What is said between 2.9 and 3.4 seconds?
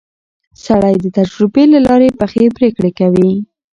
کوي